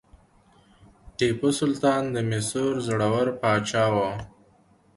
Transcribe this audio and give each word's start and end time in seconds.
ټیپو 1.17 1.49
سلطان 1.59 2.03
د 2.11 2.17
میسور 2.29 2.73
زړور 2.87 3.27
پاچا 3.41 3.85
و. 3.95 3.97